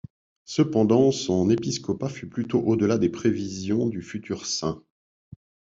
Cependant, 0.45 1.11
son 1.11 1.51
épiscopat 1.51 2.09
fut 2.09 2.27
plutôt 2.27 2.61
au-delà 2.65 2.97
des 2.97 3.09
prévisions 3.09 3.85
du 3.85 4.01
futur 4.01 4.47
saint. 4.47 4.81